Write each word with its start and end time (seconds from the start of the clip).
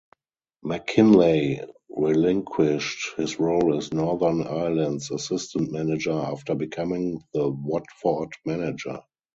McKinlay 0.65 1.63
relinquished 1.91 3.15
his 3.17 3.39
role 3.39 3.77
as 3.77 3.93
Northern 3.93 4.41
Ireland's 4.47 5.11
assistant 5.11 5.71
manager 5.71 6.11
after 6.13 6.55
becoming 6.55 7.21
the 7.35 7.49
Watford 7.51 8.33
manager. 8.43 9.01